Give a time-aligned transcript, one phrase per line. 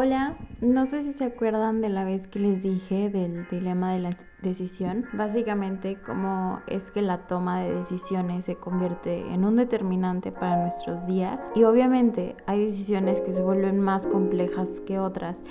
[0.00, 3.98] Hola, no sé si se acuerdan de la vez que les dije del dilema de
[3.98, 5.06] la decisión.
[5.12, 11.04] Básicamente, cómo es que la toma de decisiones se convierte en un determinante para nuestros
[11.08, 11.40] días.
[11.56, 15.42] Y obviamente hay decisiones que se vuelven más complejas que otras.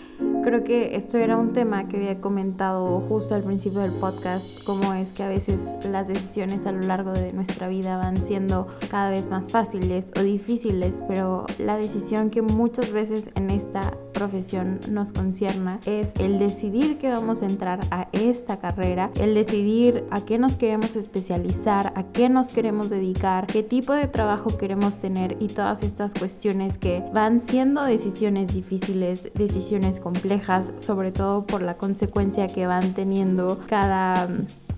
[0.43, 4.93] Creo que esto era un tema que había comentado justo al principio del podcast, cómo
[4.93, 5.59] es que a veces
[5.91, 10.21] las decisiones a lo largo de nuestra vida van siendo cada vez más fáciles o
[10.21, 16.98] difíciles, pero la decisión que muchas veces en esta profesión nos concierna es el decidir
[16.98, 22.02] que vamos a entrar a esta carrera, el decidir a qué nos queremos especializar, a
[22.03, 27.03] qué nos queremos dedicar, qué tipo de trabajo queremos tener y todas estas cuestiones que
[27.13, 34.27] van siendo decisiones difíciles, decisiones complejas, sobre todo por la consecuencia que van teniendo cada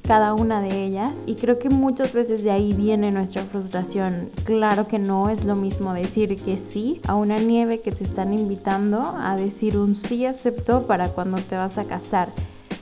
[0.10, 4.32] cada una de ellas y creo que muchas veces de ahí viene nuestra frustración.
[4.44, 8.34] Claro que no es lo mismo decir que sí a una nieve que te están
[8.34, 12.32] invitando a decir un sí acepto para cuando te vas a casar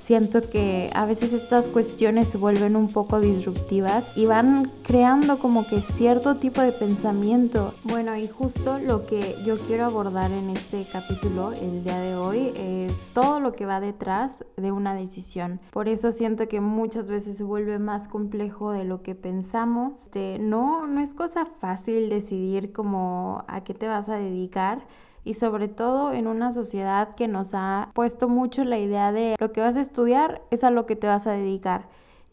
[0.07, 5.67] siento que a veces estas cuestiones se vuelven un poco disruptivas y van creando como
[5.67, 7.73] que cierto tipo de pensamiento.
[7.83, 12.53] Bueno, y justo lo que yo quiero abordar en este capítulo el día de hoy
[12.55, 15.59] es todo lo que va detrás de una decisión.
[15.71, 20.09] Por eso siento que muchas veces se vuelve más complejo de lo que pensamos.
[20.39, 24.85] no, no es cosa fácil decidir como a qué te vas a dedicar
[25.27, 29.51] y sobre todo en una sociedad que nos ha puesto mucho la idea de lo
[29.51, 31.89] que vas a estudiar es a lo que te vas a dedicar.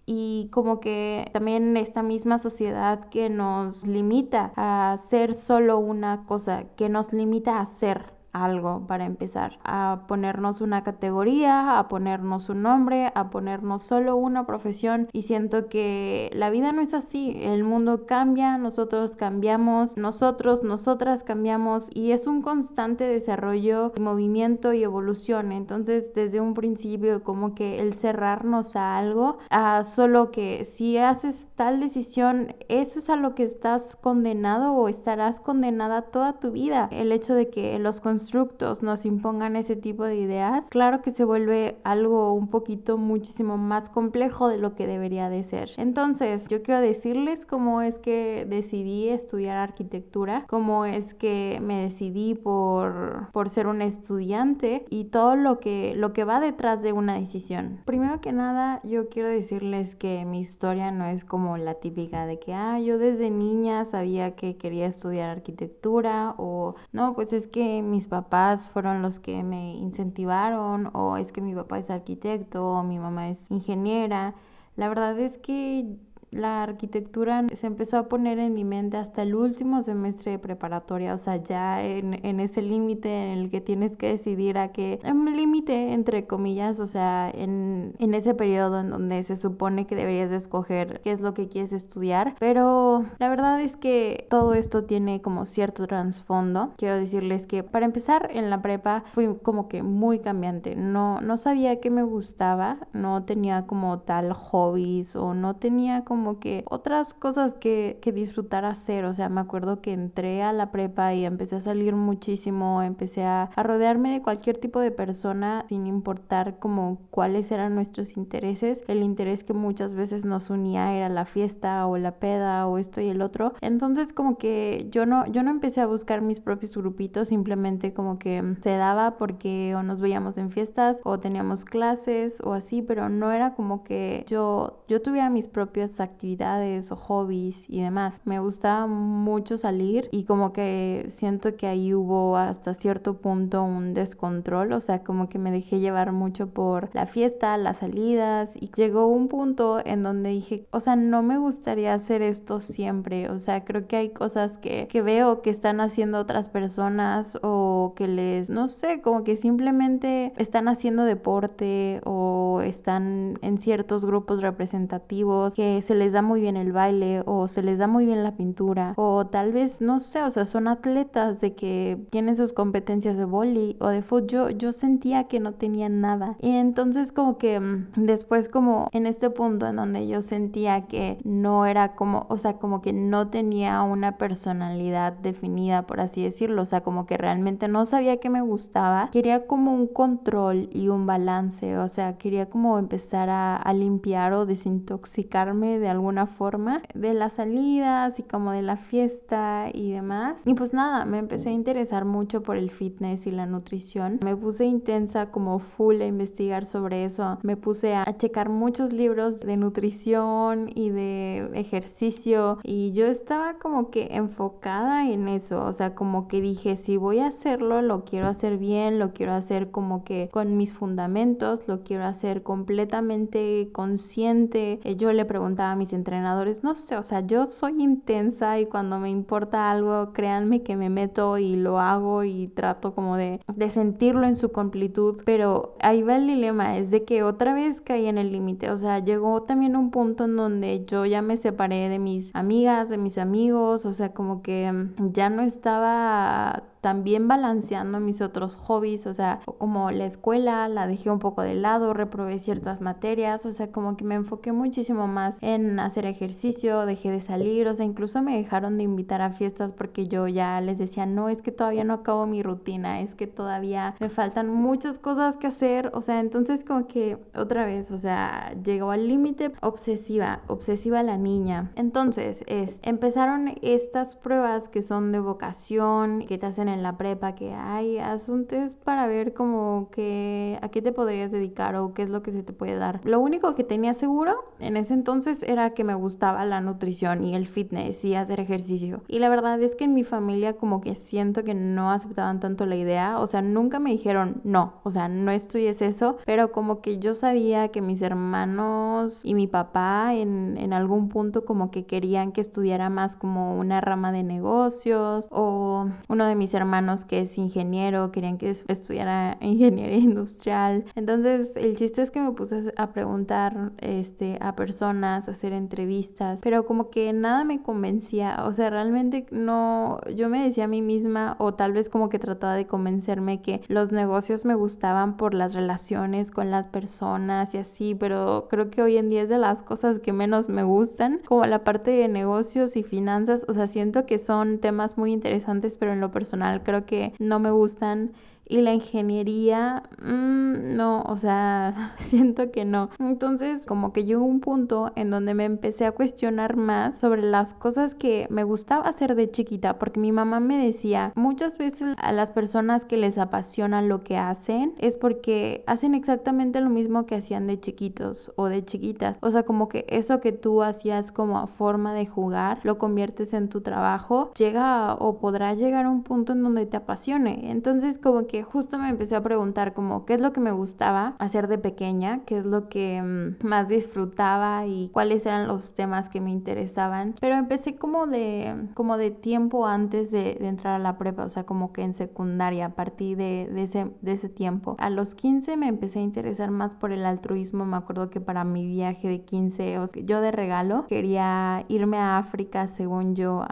[0.06, 6.66] Y como que también esta misma sociedad que nos limita a ser solo una cosa,
[6.76, 12.62] que nos limita a ser algo para empezar, a ponernos una categoría, a ponernos un
[12.62, 15.08] nombre, a ponernos solo una profesión.
[15.12, 21.22] Y siento que la vida no es así, el mundo cambia, nosotros cambiamos, nosotros, nosotras
[21.22, 27.80] cambiamos y es un constante desarrollo, movimiento y evolución, entonces desde un principio como que
[27.80, 33.34] el cerrarnos a algo, a solo que si haces tal decisión, eso es a lo
[33.36, 38.82] que estás condenado o estarás condenada toda tu vida, el hecho de que los constructos
[38.82, 43.90] nos impongan ese tipo de ideas, claro que se vuelve algo un poquito muchísimo más
[43.90, 45.68] complejo de lo que debería de ser.
[45.76, 52.34] Entonces, yo quiero decirles cómo es que decidí estudiar arquitectura, cómo es que me decidí
[52.34, 57.18] por, por ser un estudiante y todo lo que, lo que va detrás de una
[57.18, 57.82] decisión.
[57.84, 62.38] Primero que nada, yo quiero decirles que mi historia no es como la típica de
[62.38, 67.82] que, ah, yo desde niña sabía que quería estudiar arquitectura o no, pues es que
[67.82, 72.82] mis papás fueron los que me incentivaron o es que mi papá es arquitecto o
[72.84, 74.34] mi mamá es ingeniera.
[74.76, 75.96] La verdad es que
[76.34, 81.14] la arquitectura se empezó a poner en mi mente hasta el último semestre de preparatoria,
[81.14, 85.00] o sea, ya en, ese límite en el que tienes que decidir a qué,
[85.34, 90.30] límite entre comillas, o sea, en, en ese periodo en donde se supone que deberías
[90.30, 94.84] de escoger qué es lo que quieres estudiar, pero la verdad es que todo esto
[94.84, 96.70] tiene como cierto trasfondo.
[96.76, 101.36] Quiero decirles que para empezar en la prepa fui como que muy cambiante, no, no
[101.36, 106.64] sabía qué me gustaba, no tenía como tal hobbies o no tenía como como que
[106.70, 109.04] otras cosas que, que disfrutar hacer.
[109.04, 113.24] O sea, me acuerdo que entré a la prepa y empecé a salir muchísimo, empecé
[113.24, 118.82] a, a rodearme de cualquier tipo de persona sin importar como cuáles eran nuestros intereses.
[118.88, 123.02] El interés que muchas veces nos unía era la fiesta o la peda o esto
[123.02, 123.52] y el otro.
[123.60, 128.18] Entonces como que yo no, yo no empecé a buscar mis propios grupitos, simplemente como
[128.18, 133.10] que se daba porque o nos veíamos en fiestas o teníamos clases o así, pero
[133.10, 138.20] no era como que yo, yo tuviera mis propias actividades actividades o hobbies y demás.
[138.24, 143.94] Me gustaba mucho salir y como que siento que ahí hubo hasta cierto punto un
[143.94, 148.70] descontrol, o sea, como que me dejé llevar mucho por la fiesta, las salidas y
[148.74, 153.38] llegó un punto en donde dije, o sea, no me gustaría hacer esto siempre, o
[153.38, 158.08] sea, creo que hay cosas que, que veo que están haciendo otras personas o que
[158.08, 165.54] les, no sé, como que simplemente están haciendo deporte o están en ciertos grupos representativos
[165.54, 168.36] que se les da muy bien el baile o se les da muy bien la
[168.36, 173.16] pintura o tal vez, no sé, o sea, son atletas de que tienen sus competencias
[173.16, 174.14] de boli o de fútbol.
[174.26, 176.36] Yo, yo sentía que no tenía nada.
[176.40, 181.18] Y entonces como que mm, después como en este punto en donde yo sentía que
[181.24, 186.62] no era como, o sea, como que no tenía una personalidad definida, por así decirlo,
[186.62, 190.88] o sea, como que realmente no sabía que me gustaba, quería como un control y
[190.88, 196.82] un balance, o sea, quería como empezar a, a limpiar o desintoxicarme de alguna forma
[196.94, 200.40] de las salidas y como de la fiesta y demás.
[200.44, 204.20] Y pues nada, me empecé a interesar mucho por el fitness y la nutrición.
[204.24, 207.38] Me puse intensa como full a investigar sobre eso.
[207.42, 213.90] Me puse a checar muchos libros de nutrición y de ejercicio y yo estaba como
[213.90, 218.28] que enfocada en eso, o sea, como que dije, si voy a hacerlo, lo quiero
[218.28, 224.80] hacer bien, lo quiero hacer como que con mis fundamentos, lo quiero hacer completamente consciente.
[224.84, 228.66] Eh, yo le preguntaba a mis entrenadores, no sé, o sea, yo soy intensa y
[228.66, 233.40] cuando me importa algo, créanme que me meto y lo hago y trato como de,
[233.54, 237.80] de sentirlo en su completud, pero ahí va el dilema, es de que otra vez
[237.80, 241.36] caí en el límite, o sea, llegó también un punto en donde yo ya me
[241.36, 244.72] separé de mis amigas, de mis amigos, o sea, como que
[245.12, 251.08] ya no estaba también balanceando mis otros hobbies, o sea, como la escuela, la dejé
[251.08, 255.38] un poco de lado, reprobé ciertas materias, o sea, como que me enfoqué muchísimo más
[255.40, 259.72] en hacer ejercicio, dejé de salir, o sea, incluso me dejaron de invitar a fiestas
[259.72, 263.26] porque yo ya les decía, no, es que todavía no acabo mi rutina, es que
[263.26, 267.98] todavía me faltan muchas cosas que hacer, o sea, entonces como que otra vez, o
[267.98, 271.70] sea, llegó al límite obsesiva, obsesiva la niña.
[271.76, 277.34] Entonces, es, empezaron estas pruebas que son de vocación, que te hacen en la prepa
[277.34, 281.94] que, hay haz un test para ver como que a qué te podrías dedicar o
[281.94, 283.00] qué es lo que se te puede dar.
[283.04, 287.34] Lo único que tenía seguro en ese entonces era que me gustaba la nutrición y
[287.34, 289.02] el fitness y hacer ejercicio.
[289.08, 292.66] Y la verdad es que en mi familia como que siento que no aceptaban tanto
[292.66, 296.80] la idea, o sea, nunca me dijeron no, o sea, no estudies eso, pero como
[296.80, 301.86] que yo sabía que mis hermanos y mi papá en, en algún punto como que
[301.86, 307.04] querían que estudiara más como una rama de negocios o uno de mis hermanos hermanos
[307.04, 310.84] que es ingeniero, querían que estudiara ingeniería industrial.
[310.94, 316.40] Entonces, el chiste es que me puse a preguntar este, a personas, a hacer entrevistas,
[316.42, 318.44] pero como que nada me convencía.
[318.44, 322.18] O sea, realmente no, yo me decía a mí misma, o tal vez como que
[322.18, 327.58] trataba de convencerme que los negocios me gustaban por las relaciones con las personas y
[327.58, 331.20] así, pero creo que hoy en día es de las cosas que menos me gustan,
[331.26, 333.44] como la parte de negocios y finanzas.
[333.48, 337.38] O sea, siento que son temas muy interesantes, pero en lo personal creo que no
[337.38, 338.12] me gustan
[338.46, 342.90] y la ingeniería, mm, no, o sea, siento que no.
[342.98, 347.54] Entonces, como que llegó un punto en donde me empecé a cuestionar más sobre las
[347.54, 352.12] cosas que me gustaba hacer de chiquita, porque mi mamá me decía, muchas veces a
[352.12, 357.16] las personas que les apasiona lo que hacen es porque hacen exactamente lo mismo que
[357.16, 359.16] hacían de chiquitos o de chiquitas.
[359.20, 363.48] O sea, como que eso que tú hacías como forma de jugar, lo conviertes en
[363.48, 367.50] tu trabajo, llega o podrá llegar a un punto en donde te apasione.
[367.50, 371.14] Entonces, como que justo me empecé a preguntar como qué es lo que me gustaba
[371.18, 376.08] hacer de pequeña, qué es lo que mm, más disfrutaba y cuáles eran los temas
[376.08, 377.14] que me interesaban.
[377.20, 381.44] Pero empecé como de, como de tiempo antes de, entrar a la prepa, o sea,
[381.44, 384.76] como que en secundaria, a partir de, de, ese, de ese tiempo.
[384.78, 387.64] A los 15 me empecé a interesar más por el altruismo.
[387.64, 392.18] Me acuerdo que para mi viaje de 15, o yo de regalo quería irme a
[392.18, 393.44] África, según yo,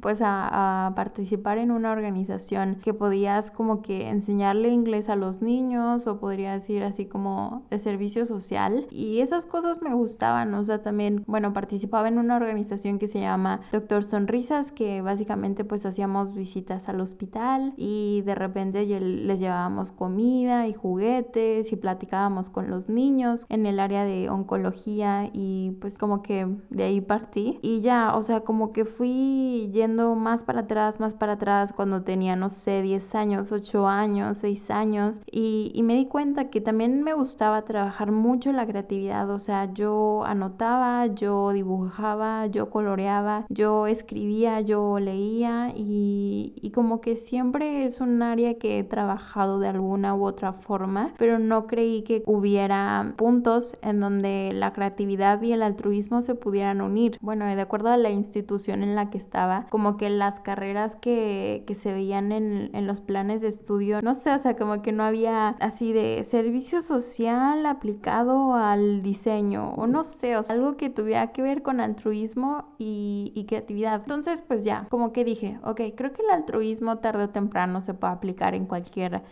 [0.00, 5.42] pues a, a participar en una organización que podías como que enseñarle inglés a los
[5.42, 8.86] niños o podría decir así como de servicio social.
[8.90, 13.20] Y esas cosas me gustaban, o sea, también, bueno, participaba en una organización que se
[13.20, 19.92] llama Doctor Sonrisas que básicamente pues hacíamos visitas al hospital y de repente les llevábamos
[19.92, 25.98] comida y juguetes y platicábamos con los niños en el área de oncología y pues
[25.98, 27.58] como que de ahí partí.
[27.62, 32.02] Y ya, o sea, como que fui yendo más para atrás, más para atrás cuando
[32.02, 36.60] tenía, no sé, 10 años, 8 años años, seis años, y, me di cuenta que
[36.60, 43.46] también me gustaba trabajar mucho la creatividad, o sea, yo anotaba, yo dibujaba, yo coloreaba,
[43.48, 49.58] yo escribía, yo leía y, y como que siempre es un área que he trabajado
[49.58, 55.42] de alguna u otra forma, pero no creí que hubiera puntos en donde la creatividad
[55.42, 57.18] y el altruismo se pudieran unir.
[57.20, 61.64] Bueno, de acuerdo a la institución en la que estaba, como que las carreras que,
[61.66, 64.92] que se veían en, en los planes de estudio no sé, o sea, como que
[64.92, 70.76] no había así de servicio social aplicado al diseño, o no sé, o sea, algo
[70.76, 74.00] que tuviera que ver con altruismo y, y creatividad.
[74.02, 77.94] Entonces, pues ya, como que dije, ok, creo que el altruismo tarde o temprano se
[77.94, 79.22] puede aplicar en cualquier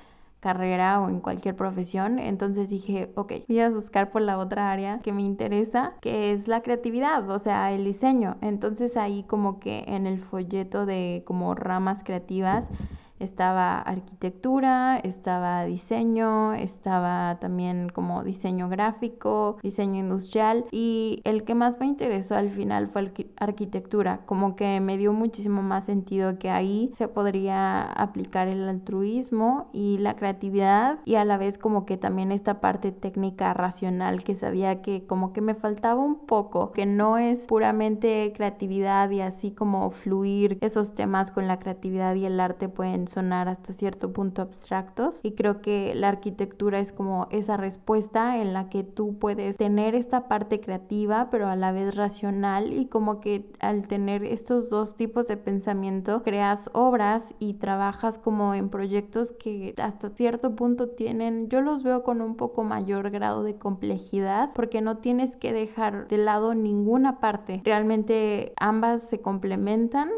[0.41, 2.19] carrera o en cualquier profesión.
[2.19, 6.49] Entonces dije, ok, voy a buscar por la otra área que me interesa, que es
[6.49, 8.37] la creatividad, o sea, el diseño.
[8.41, 12.69] Entonces ahí como que en el folleto de como ramas creativas
[13.21, 21.79] Estaba arquitectura, estaba diseño, estaba también como diseño gráfico, diseño industrial y el que más
[21.79, 26.91] me interesó al final fue arquitectura, como que me dio muchísimo más sentido que ahí
[26.95, 32.33] se podría aplicar el altruismo y la creatividad y a la vez como que también
[32.33, 37.19] esta parte técnica racional que sabía que como que me faltaba un poco, que no
[37.19, 42.69] es puramente creatividad y así como fluir esos temas con la creatividad y el arte
[42.69, 48.39] pueden sonar hasta cierto punto abstractos y creo que la arquitectura es como esa respuesta
[48.39, 52.87] en la que tú puedes tener esta parte creativa pero a la vez racional y
[52.87, 58.69] como que al tener estos dos tipos de pensamiento creas obras y trabajas como en
[58.69, 63.57] proyectos que hasta cierto punto tienen, yo los veo con un poco mayor grado de
[63.57, 67.61] complejidad porque no tienes que dejar de lado ninguna parte.
[67.65, 70.11] Realmente ambas se complementan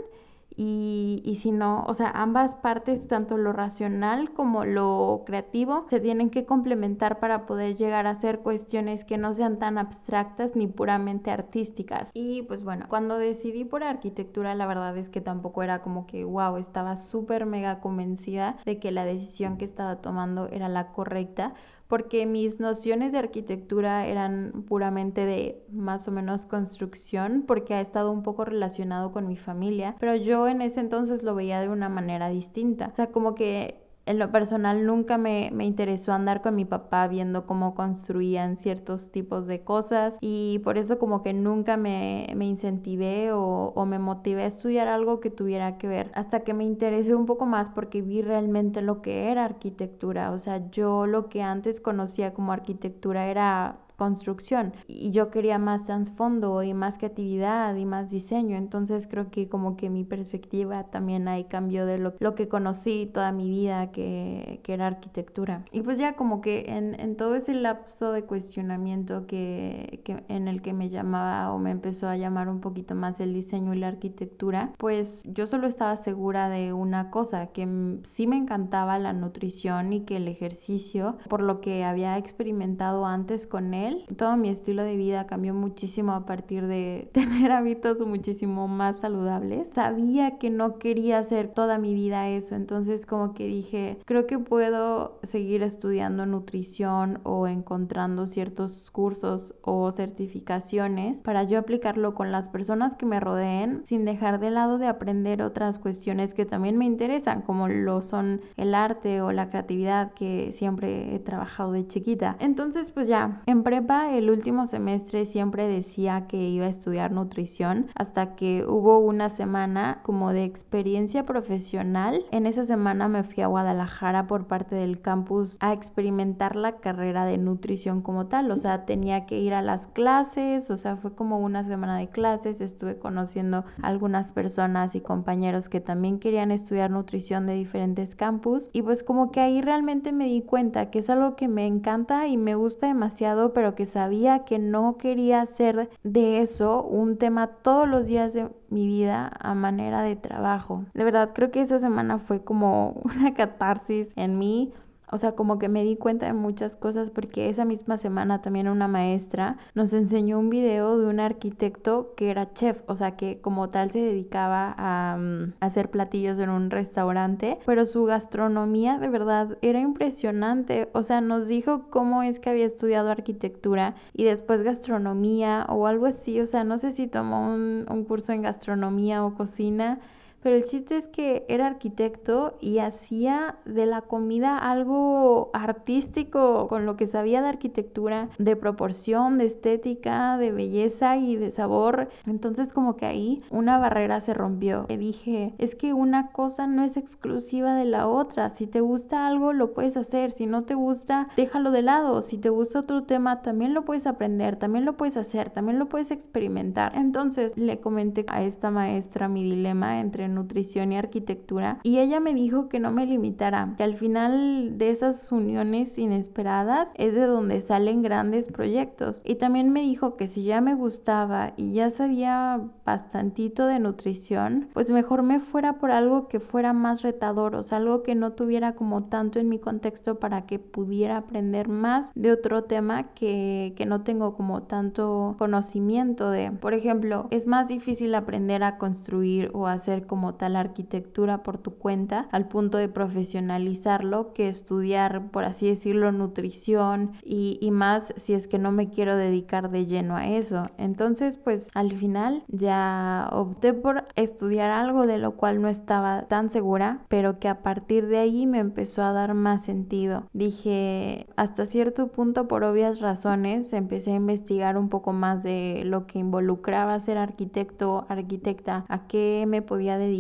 [0.57, 6.01] y, y, si no, o sea, ambas partes, tanto lo racional como lo creativo, se
[6.01, 10.67] tienen que complementar para poder llegar a hacer cuestiones que no sean tan abstractas ni
[10.67, 12.11] puramente artísticas.
[12.15, 16.25] Y pues bueno, cuando decidí por arquitectura, la verdad es que tampoco era como que,
[16.25, 21.55] wow, estaba súper mega convencida de que la decisión que estaba tomando era la correcta
[21.93, 28.11] porque mis nociones de arquitectura eran puramente de más o menos construcción, porque ha estado
[28.13, 31.91] un poco relacionado con mi familia, pero yo en ese entonces lo veía de una
[31.91, 32.89] manera distinta.
[32.91, 37.07] O sea, como que en lo personal nunca me, me, interesó andar con mi papá
[37.07, 42.47] viendo cómo construían ciertos tipos de cosas y por eso como que nunca me, me
[42.47, 46.65] incentivé o, o, me motivé a estudiar algo que tuviera que ver hasta que me
[46.65, 50.33] interesé un poco más porque vi realmente lo que era arquitectura.
[50.33, 55.85] O sea yo lo que antes conocía como arquitectura era construcción y yo quería más
[55.85, 58.57] trasfondo y más creatividad y más diseño.
[58.57, 63.11] Entonces creo que como que mi perspectiva también ahí cambió de lo, lo que conocí
[63.13, 65.65] toda mi vida que, que, era arquitectura.
[65.71, 70.49] Y pues ya como que en, en todo ese lapso de cuestionamiento que, que, en
[70.49, 73.79] el que me llamaba o me empezó a llamar un poquito más el diseño y
[73.79, 79.13] la arquitectura pues yo solo estaba segura de una cosa que sí me encantaba la
[79.13, 83.82] nutrición y que el ejercicio por lo que había experimentado antes con él
[84.17, 89.69] todo mi estilo de vida cambió muchísimo a partir de tener hábitos muchísimo más saludables.
[89.73, 94.39] Sabía que no quería hacer toda mi vida eso, entonces como que dije, creo que
[94.39, 102.49] puedo seguir estudiando nutrición o encontrando ciertos cursos o certificaciones para yo aplicarlo con las
[102.49, 106.85] personas que me rodeen sin dejar de lado de aprender otras cuestiones que también me
[106.85, 112.37] interesan, como lo son el arte o la creatividad que siempre he trabajado de chiquita.
[112.39, 113.43] Entonces pues ya,
[113.77, 119.29] en el último semestre siempre decía que iba a estudiar nutrición hasta que hubo una
[119.31, 122.25] semana como de experiencia profesional.
[122.31, 127.25] En esa semana me fui a Guadalajara por parte del campus a experimentar la carrera
[127.25, 128.51] de nutrición como tal.
[128.51, 132.09] O sea, tenía que ir a las clases, o sea, fue como una semana de
[132.09, 132.61] clases.
[132.61, 138.83] Estuve conociendo algunas personas y compañeros que también querían estudiar nutrición de diferentes campus y
[138.83, 142.37] pues como que ahí realmente me di cuenta que es algo que me encanta y
[142.37, 147.89] me gusta demasiado, pero que sabía que no quería hacer de eso un tema todos
[147.89, 150.85] los días de mi vida a manera de trabajo.
[150.95, 154.73] De verdad, creo que esa semana fue como una catarsis en mí
[155.13, 158.67] o sea, como que me di cuenta de muchas cosas porque esa misma semana también
[158.67, 163.39] una maestra nos enseñó un video de un arquitecto que era chef, o sea, que
[163.41, 169.09] como tal se dedicaba a, mm, hacer platillos en un restaurante, pero su gastronomía de
[169.09, 170.89] verdad era impresionante.
[170.95, 176.07] O sea, nos dijo cómo es que había estudiado arquitectura y después gastronomía o algo
[176.07, 176.41] así.
[176.41, 180.01] O sea, no sé si tomó un, un curso en gastronomía o cocina
[180.43, 186.85] pero el chiste es que era arquitecto y hacía de la comida algo artístico, con
[186.87, 192.09] lo que sabía de arquitectura, de proporción, de estética, de belleza y de sabor.
[192.27, 194.87] Entonces como que ahí una barrera se rompió.
[194.89, 198.51] Le dije, es que una cosa no es exclusiva de la otra.
[198.51, 200.33] Si te gusta algo, lo puedes hacer.
[200.33, 202.23] Si no te gusta, déjalo de lado.
[202.23, 205.89] Si te gusta otro tema, también lo puedes aprender, también lo puedes hacer, también lo
[205.89, 206.93] puedes experimentar.
[206.97, 212.35] Entonces le comenté a esta maestra mi dilema entre nutrición y arquitectura y ella me
[212.35, 217.61] dijo que no me limitara, que al final de esas uniones inesperadas es de donde
[217.61, 222.61] salen grandes proyectos y también me dijo que si ya me gustaba y ya sabía
[222.85, 227.79] bastantito de nutrición, pues mejor me fuera por algo que fuera más retador, o sea,
[227.79, 232.33] algo que no tuviera como tanto en mi contexto para que pudiera aprender más de
[232.33, 236.53] otro tema que, que no tengo como tanto conocimiento de.
[236.53, 241.75] Por ejemplo, es más difícil aprender a construir o hacer como tal arquitectura por tu
[241.75, 248.35] cuenta al punto de profesionalizarlo que estudiar, por así decirlo, nutrición y, y más si
[248.35, 250.67] es que no me quiero dedicar de lleno a eso.
[250.79, 256.51] Entonces, pues al final ya opté por estudiar algo de lo cual no estaba tan
[256.51, 260.25] segura, pero que a partir de ahí me empezó a dar más sentido.
[260.33, 266.07] Dije, hasta cierto punto, por obvias razones, empecé a investigar un poco más de lo
[266.07, 270.12] que involucraba ser arquitecto, arquitecta, a qué me podía dedicar,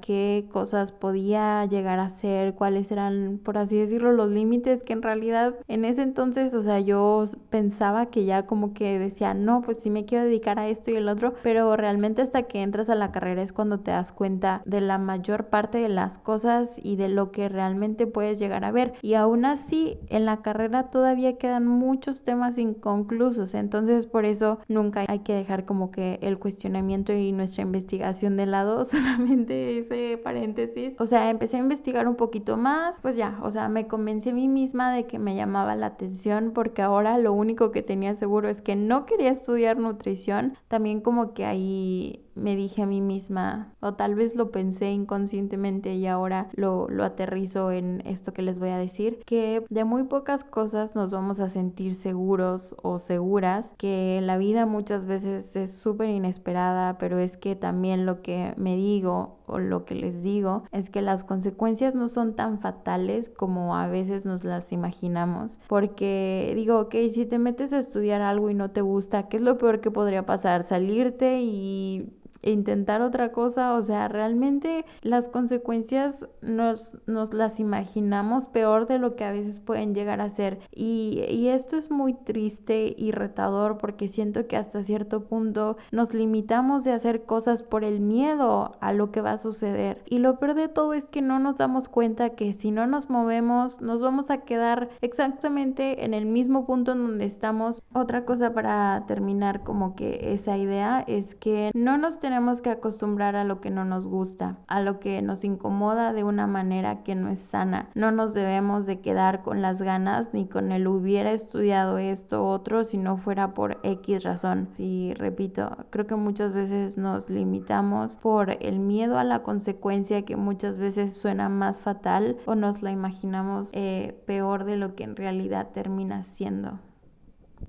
[0.00, 5.02] qué cosas podía llegar a hacer, cuáles eran, por así decirlo, los límites que en
[5.02, 9.80] realidad en ese entonces, o sea, yo pensaba que ya como que decía, no, pues
[9.80, 12.94] sí me quiero dedicar a esto y el otro, pero realmente hasta que entras a
[12.94, 16.96] la carrera es cuando te das cuenta de la mayor parte de las cosas y
[16.96, 18.94] de lo que realmente puedes llegar a ver.
[19.02, 25.04] Y aún así, en la carrera todavía quedan muchos temas inconclusos, entonces por eso nunca
[25.06, 28.84] hay que dejar como que el cuestionamiento y nuestra investigación de lado,
[29.26, 30.94] ese paréntesis.
[30.98, 34.34] O sea, empecé a investigar un poquito más, pues ya, o sea, me convencí a
[34.34, 38.48] mí misma de que me llamaba la atención porque ahora lo único que tenía seguro
[38.48, 40.56] es que no quería estudiar nutrición.
[40.68, 45.94] También como que ahí me dije a mí misma, o tal vez lo pensé inconscientemente
[45.94, 50.04] y ahora lo, lo aterrizo en esto que les voy a decir, que de muy
[50.04, 55.72] pocas cosas nos vamos a sentir seguros o seguras, que la vida muchas veces es
[55.72, 60.64] súper inesperada, pero es que también lo que me digo o lo que les digo
[60.72, 66.52] es que las consecuencias no son tan fatales como a veces nos las imaginamos, porque
[66.54, 69.58] digo, ok, si te metes a estudiar algo y no te gusta, ¿qué es lo
[69.58, 70.64] peor que podría pasar?
[70.64, 78.86] Salirte y intentar otra cosa, o sea, realmente las consecuencias nos, nos las imaginamos peor
[78.86, 80.60] de lo que a veces pueden llegar a ser.
[80.74, 86.14] Y, y esto es muy triste y retador porque siento que hasta cierto punto nos
[86.14, 90.02] limitamos de hacer cosas por el miedo a lo que va a suceder.
[90.06, 93.10] Y lo peor de todo es que no nos damos cuenta que si no nos
[93.10, 97.82] movemos, nos vamos a quedar exactamente en el mismo punto en donde estamos.
[97.92, 102.27] Otra cosa para terminar como que esa idea es que no nos tenemos
[102.62, 106.46] que acostumbrar a lo que no nos gusta, a lo que nos incomoda de una
[106.46, 107.88] manera que no es sana.
[107.94, 112.84] No nos debemos de quedar con las ganas ni con el hubiera estudiado esto otro
[112.84, 114.68] si no fuera por X razón.
[114.78, 120.36] Y repito, creo que muchas veces nos limitamos por el miedo a la consecuencia que
[120.36, 125.16] muchas veces suena más fatal o nos la imaginamos eh, peor de lo que en
[125.16, 126.78] realidad termina siendo.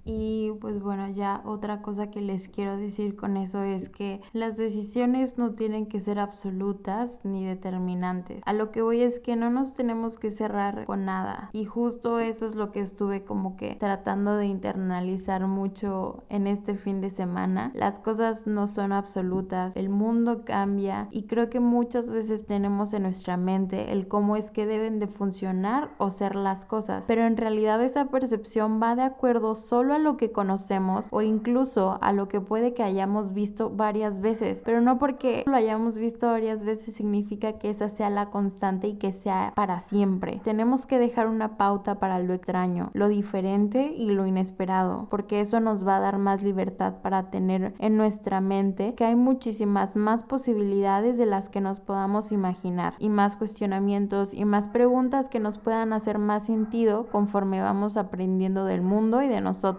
[0.05, 4.57] Y pues bueno, ya otra cosa que les quiero decir con eso es que las
[4.57, 8.41] decisiones no tienen que ser absolutas ni determinantes.
[8.45, 11.49] A lo que voy es que no nos tenemos que cerrar con nada.
[11.53, 16.75] Y justo eso es lo que estuve como que tratando de internalizar mucho en este
[16.75, 17.71] fin de semana.
[17.73, 23.03] Las cosas no son absolutas, el mundo cambia y creo que muchas veces tenemos en
[23.03, 27.05] nuestra mente el cómo es que deben de funcionar o ser las cosas.
[27.07, 31.97] Pero en realidad esa percepción va de acuerdo solo solo lo que conocemos o incluso
[32.01, 36.27] a lo que puede que hayamos visto varias veces, pero no porque lo hayamos visto
[36.27, 40.41] varias veces significa que esa sea la constante y que sea para siempre.
[40.43, 45.59] Tenemos que dejar una pauta para lo extraño, lo diferente y lo inesperado, porque eso
[45.59, 50.23] nos va a dar más libertad para tener en nuestra mente que hay muchísimas más
[50.23, 55.57] posibilidades de las que nos podamos imaginar y más cuestionamientos y más preguntas que nos
[55.57, 59.78] puedan hacer más sentido conforme vamos aprendiendo del mundo y de nosotros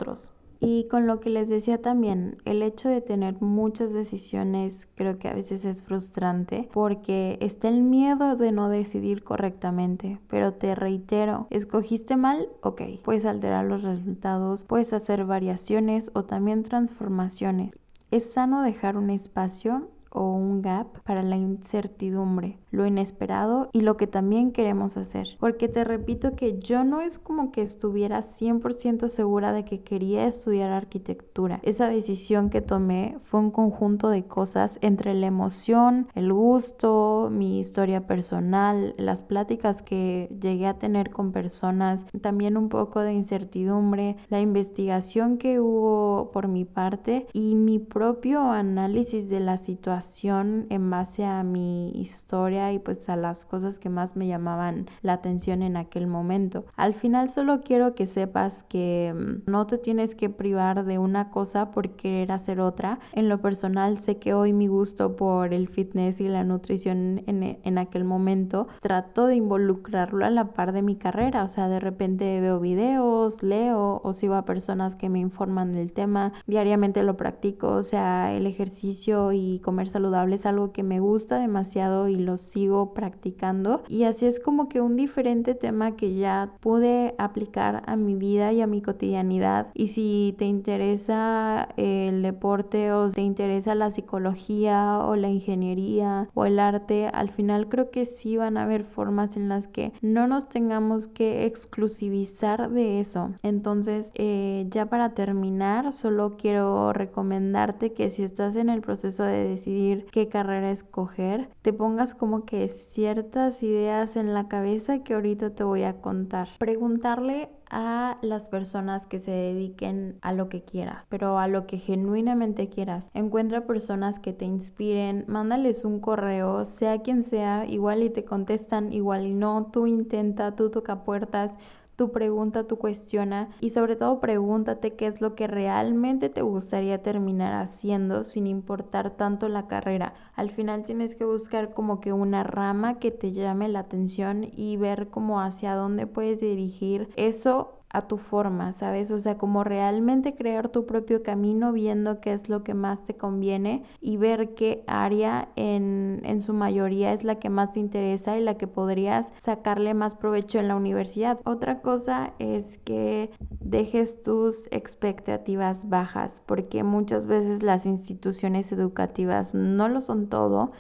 [0.63, 5.29] y con lo que les decía también, el hecho de tener muchas decisiones creo que
[5.29, 11.47] a veces es frustrante porque está el miedo de no decidir correctamente, pero te reitero,
[11.49, 17.71] escogiste mal, ok, puedes alterar los resultados, puedes hacer variaciones o también transformaciones.
[18.11, 23.97] Es sano dejar un espacio o un gap para la incertidumbre, lo inesperado y lo
[23.97, 25.37] que también queremos hacer.
[25.39, 30.27] Porque te repito que yo no es como que estuviera 100% segura de que quería
[30.27, 31.61] estudiar arquitectura.
[31.63, 37.61] Esa decisión que tomé fue un conjunto de cosas entre la emoción, el gusto, mi
[37.61, 44.17] historia personal, las pláticas que llegué a tener con personas, también un poco de incertidumbre,
[44.29, 50.91] la investigación que hubo por mi parte y mi propio análisis de la situación en
[50.91, 55.63] base a mi historia y pues a las cosas que más me llamaban la atención
[55.63, 56.65] en aquel momento.
[56.77, 61.31] Al final solo quiero que sepas que mm, no te tienes que privar de una
[61.31, 62.99] cosa por querer hacer otra.
[63.13, 67.59] En lo personal sé que hoy mi gusto por el fitness y la nutrición en,
[67.63, 71.81] en aquel momento trato de involucrarlo a la par de mi carrera, o sea, de
[71.81, 77.17] repente veo videos, leo o sigo a personas que me informan del tema, diariamente lo
[77.17, 82.17] practico, o sea, el ejercicio y comer saludable es algo que me gusta demasiado y
[82.17, 87.83] lo sigo practicando y así es como que un diferente tema que ya pude aplicar
[87.87, 93.23] a mi vida y a mi cotidianidad y si te interesa el deporte o te
[93.23, 98.57] interesa la psicología o la ingeniería o el arte, al final creo que sí van
[98.57, 103.31] a haber formas en las que no nos tengamos que exclusivizar de eso.
[103.43, 109.49] Entonces, eh, ya para terminar, solo quiero recomendarte que si estás en el proceso de
[109.49, 115.51] decidir qué carrera escoger, te pongas como que ciertas ideas en la cabeza que ahorita
[115.51, 116.49] te voy a contar.
[116.59, 121.79] Preguntarle a las personas que se dediquen a lo que quieras, pero a lo que
[121.79, 123.09] genuinamente quieras.
[123.15, 128.93] Encuentra personas que te inspiren, mándales un correo, sea quien sea, igual y te contestan,
[128.93, 131.57] igual y no, tú intenta, tú toca puertas,
[132.01, 137.03] tu pregunta, tu cuestiona y sobre todo pregúntate qué es lo que realmente te gustaría
[137.03, 140.15] terminar haciendo sin importar tanto la carrera.
[140.35, 144.79] Al final tienes que buscar como que una rama que te llame la atención y
[144.79, 149.11] ver como hacia dónde puedes dirigir eso a tu forma, ¿sabes?
[149.11, 153.17] O sea, como realmente crear tu propio camino viendo qué es lo que más te
[153.17, 158.39] conviene y ver qué área en, en su mayoría es la que más te interesa
[158.39, 161.41] y la que podrías sacarle más provecho en la universidad.
[161.45, 169.89] Otra cosa es que dejes tus expectativas bajas porque muchas veces las instituciones educativas no
[169.89, 170.71] lo son todo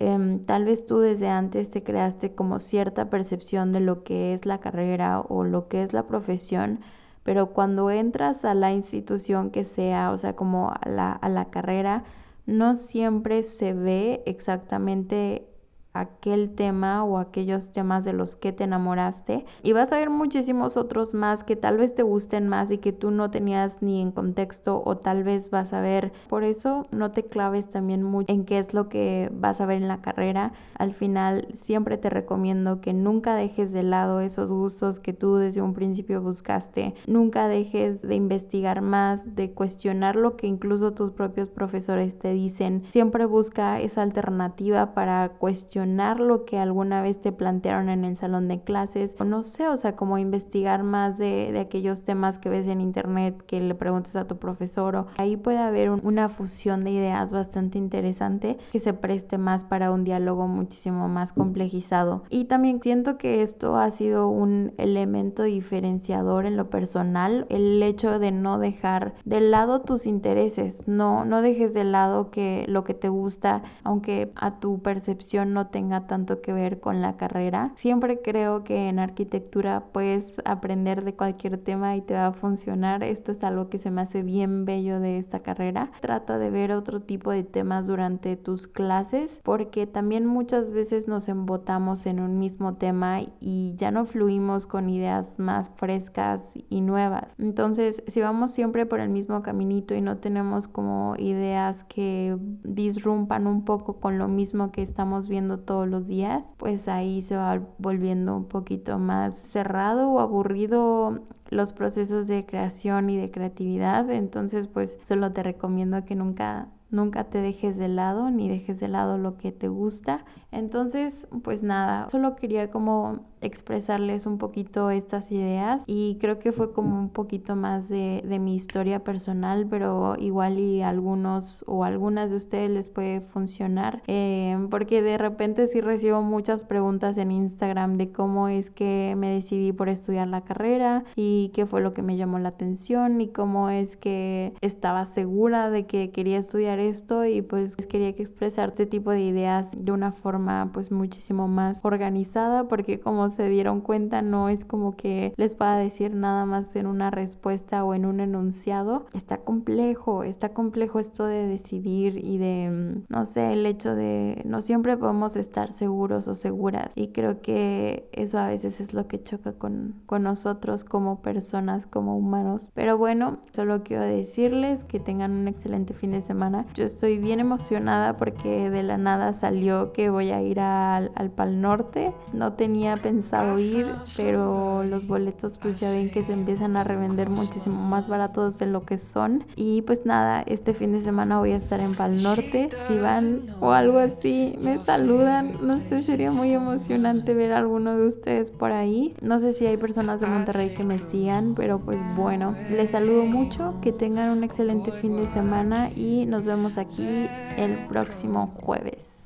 [0.00, 4.46] Em, tal vez tú desde antes te creaste como cierta percepción de lo que es
[4.46, 6.80] la carrera o lo que es la profesión,
[7.22, 11.50] pero cuando entras a la institución que sea, o sea, como a la, a la
[11.50, 12.04] carrera,
[12.46, 15.49] no siempre se ve exactamente
[15.92, 19.44] aquel tema o aquellos temas de los que te enamoraste.
[19.62, 22.92] Y vas a ver muchísimos otros más que tal vez te gusten más y que
[22.92, 26.12] tú no tenías ni en contexto o tal vez vas a ver.
[26.28, 29.78] Por eso no te claves también mucho en qué es lo que vas a ver
[29.78, 30.52] en la carrera.
[30.78, 35.60] Al final siempre te recomiendo que nunca dejes de lado esos gustos que tú desde
[35.60, 36.94] un principio buscaste.
[37.06, 42.84] Nunca dejes de investigar más de cuestionar lo que incluso tus propios profesores te dicen.
[42.90, 48.48] Siempre busca esa alternativa para cuestionar lo que alguna vez te plantearon en el salón
[48.48, 52.48] de clases, o no sé, o sea, como investigar más de, de aquellos temas que
[52.48, 56.84] ves en internet, que le preguntes a tu profesor, o ahí puede haber una fusión
[56.84, 62.22] de ideas bastante interesante que se preste más para un diálogo muchísimo más complejizado.
[62.30, 68.18] Y también siento que esto ha sido un elemento diferenciador en lo personal, el hecho
[68.18, 72.94] de no dejar de lado tus intereses, no, no dejes de lado que lo que
[72.94, 77.72] te gusta, aunque a tu percepción no tenga tanto que ver con la carrera.
[77.74, 83.02] Siempre creo que en arquitectura puedes aprender de cualquier tema y te va a funcionar.
[83.02, 85.90] Esto es algo que se me hace bien bello de esta carrera.
[86.00, 91.28] Trata de ver otro tipo de temas durante tus clases porque también muchas veces nos
[91.28, 97.34] embotamos en un mismo tema y ya no fluimos con ideas más frescas y nuevas.
[97.38, 103.46] Entonces, si vamos siempre por el mismo caminito y no tenemos como ideas que disrumpan
[103.46, 107.60] un poco con lo mismo que estamos viendo todos los días, pues ahí se va
[107.78, 111.20] volviendo un poquito más cerrado o aburrido
[111.50, 114.10] los procesos de creación y de creatividad.
[114.10, 118.88] Entonces, pues solo te recomiendo que nunca nunca te dejes de lado ni dejes de
[118.88, 120.24] lado lo que te gusta.
[120.50, 126.72] Entonces, pues nada, solo quería como expresarles un poquito estas ideas y creo que fue
[126.72, 132.30] como un poquito más de, de, mi historia personal, pero igual y algunos o algunas
[132.30, 137.96] de ustedes les puede funcionar eh, porque de repente sí recibo muchas preguntas en Instagram
[137.96, 142.02] de cómo es que me decidí por estudiar la carrera y qué fue lo que
[142.02, 147.24] me llamó la atención y cómo es que estaba segura de que quería estudiar esto
[147.24, 152.68] y pues quería que expresarte tipo de ideas de una forma pues muchísimo más organizada
[152.68, 156.86] porque como se dieron cuenta, no es como que les pueda decir nada más en
[156.86, 159.06] una respuesta o en un enunciado.
[159.12, 164.42] Está complejo, está complejo esto de decidir y de, mm, no sé, el hecho de
[164.44, 166.90] no siempre podemos estar seguros o seguras.
[166.94, 171.86] Y creo que eso a veces es lo que choca con, con nosotros como personas,
[171.86, 172.70] como humanos.
[172.74, 176.66] Pero bueno, solo quiero decirles que tengan un excelente fin de semana.
[176.74, 181.30] Yo estoy bien emocionada porque de la nada salió que voy a ir al, al
[181.30, 182.12] Pal Norte.
[182.32, 183.19] No tenía pensado
[183.58, 188.58] ir, pero los boletos pues ya ven que se empiezan a revender muchísimo más baratos
[188.58, 189.44] de lo que son.
[189.56, 192.68] Y pues nada, este fin de semana voy a estar en Pal Norte.
[192.88, 195.52] Si van o algo así, me saludan.
[195.62, 199.14] No sé, sería muy emocionante ver a alguno de ustedes por ahí.
[199.22, 203.24] No sé si hay personas de Monterrey que me sigan, pero pues bueno, les saludo
[203.24, 209.20] mucho, que tengan un excelente fin de semana y nos vemos aquí el próximo jueves.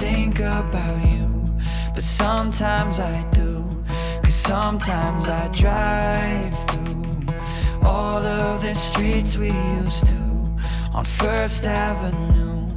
[0.00, 1.50] Think about you,
[1.94, 3.84] but sometimes I do.
[4.22, 7.26] Cause sometimes I drive through
[7.82, 9.50] all of the streets we
[9.82, 10.22] used to
[10.94, 12.70] on First Avenue.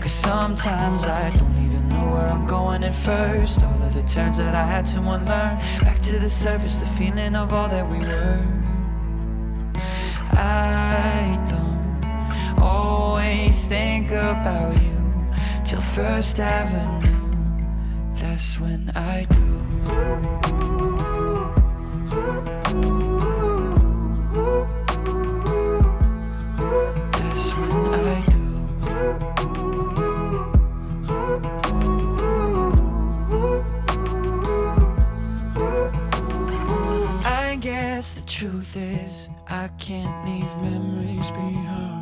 [0.00, 3.62] Cause sometimes I don't even know where I'm going at first.
[3.62, 5.56] All of the turns that I had to unlearn.
[5.86, 8.40] Back to the surface, the feeling of all that we were.
[10.32, 14.89] I don't always think about you
[15.70, 17.00] till First Avenue.
[18.14, 19.50] That's when I do.
[27.12, 28.46] That's when I do.
[37.24, 41.99] I guess the truth is, I can't leave memories behind.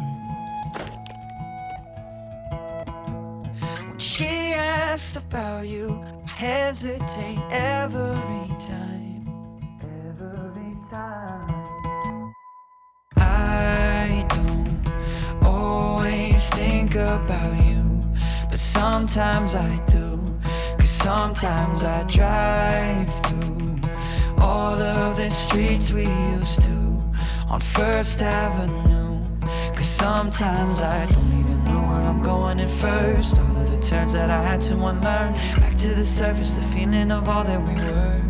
[4.99, 9.29] About you, I hesitate every time.
[9.81, 12.35] Every time.
[13.17, 18.03] I don't always think about you,
[18.51, 20.19] but sometimes I do.
[20.79, 23.81] Cause sometimes I drive through
[24.39, 27.03] all of the streets we used to
[27.49, 29.21] on First Avenue.
[29.77, 31.58] Cause sometimes I don't even know where I'm
[32.29, 33.39] going at first.
[33.39, 35.33] All of the turns that I had to unlearn.
[35.63, 38.21] Back to the surface, the feeling of all that we were.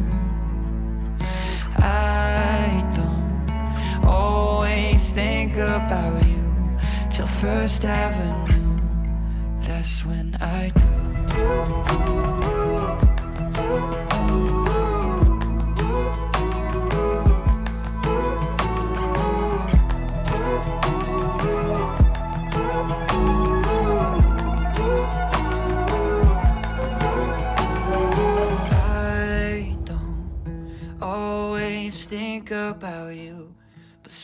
[1.78, 6.44] I don't always think about you
[7.10, 8.78] till First Avenue.
[9.66, 12.67] That's when I do.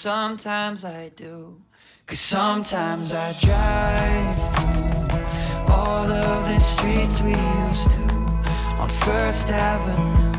[0.05, 1.57] Sometimes I do.
[2.05, 8.03] Cause sometimes I drive through all of the streets we used to
[8.83, 10.35] on First Avenue.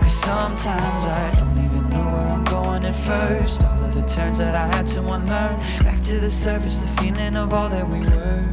[0.00, 3.64] Cause sometimes I don't even know where I'm going at first.
[3.64, 5.56] All of the turns that I had to unlearn.
[5.82, 8.44] Back to the surface, the feeling of all that we were.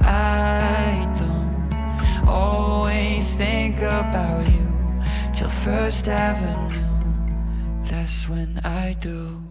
[0.00, 4.66] I don't always think about you
[5.32, 6.87] till First Avenue.
[8.08, 9.47] That's when I do.